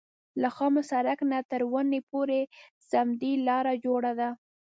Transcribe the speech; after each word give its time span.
له 0.41 0.49
خامه 0.55 0.81
سړک 0.91 1.19
نه 1.31 1.39
تر 1.51 1.61
ونې 1.71 1.99
پورې 2.11 2.39
سمټي 2.89 3.33
لاره 3.47 3.73
جوړه 3.85 4.11
ده. 4.19 4.29